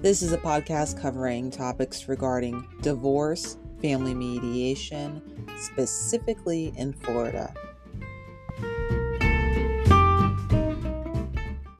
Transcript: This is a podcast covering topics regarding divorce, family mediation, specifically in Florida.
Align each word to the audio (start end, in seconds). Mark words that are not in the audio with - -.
This 0.00 0.22
is 0.22 0.32
a 0.32 0.38
podcast 0.38 1.00
covering 1.00 1.50
topics 1.50 2.06
regarding 2.06 2.64
divorce, 2.82 3.56
family 3.82 4.14
mediation, 4.14 5.20
specifically 5.58 6.72
in 6.76 6.92
Florida. 6.92 7.52